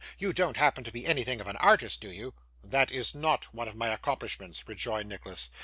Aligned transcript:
You 0.17 0.33
don't 0.33 0.57
happen 0.57 0.83
to 0.85 0.91
be 0.91 1.05
anything 1.05 1.39
of 1.39 1.45
an 1.45 1.57
artist, 1.57 2.01
do 2.01 2.09
you?' 2.09 2.33
'That 2.63 2.91
is 2.91 3.13
not 3.13 3.53
one 3.53 3.67
of 3.67 3.75
my 3.75 3.89
accomplishments,' 3.89 4.67
rejoined 4.67 5.09
Nicholas. 5.09 5.51